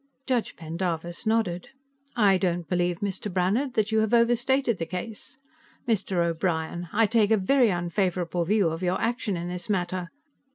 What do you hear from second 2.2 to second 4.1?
don't believe, Mr. Brannhard, that you